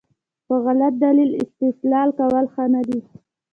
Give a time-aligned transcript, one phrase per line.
[0.47, 2.99] په غلط دلیل استدلال کول ښه نه دي.